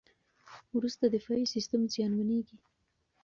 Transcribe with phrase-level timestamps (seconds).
[0.75, 2.57] وروسته دفاعي سیستم زیانمنېږي.